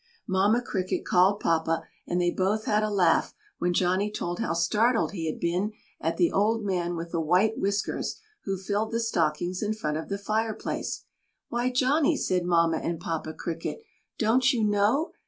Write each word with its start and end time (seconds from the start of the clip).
Mamma 0.27 0.63
Cricket 0.63 1.05
called 1.05 1.39
Papa 1.41 1.83
and 2.07 2.19
they 2.19 2.31
both 2.31 2.65
had 2.65 2.81
a 2.81 2.89
laugh 2.89 3.35
when 3.59 3.71
Johnny 3.71 4.09
told 4.11 4.39
how 4.39 4.53
startled 4.55 5.11
he 5.11 5.27
had 5.31 5.39
been 5.39 5.73
at 5.99 6.17
the 6.17 6.31
old 6.31 6.65
man 6.65 6.95
with 6.95 7.11
the 7.11 7.21
white 7.21 7.59
whiskers 7.59 8.19
who 8.45 8.57
filled 8.57 8.91
the 8.91 8.99
stockings 8.99 9.61
in 9.61 9.75
front 9.75 9.97
of 9.97 10.09
the 10.09 10.17
fireplace. 10.17 11.03
"Why, 11.49 11.69
Johnny!" 11.69 12.17
said 12.17 12.45
Mamma 12.45 12.77
and 12.77 12.99
Papa 12.99 13.35
Cricket. 13.35 13.83
"Don't 14.17 14.51
you 14.51 14.63
know? 14.63 15.11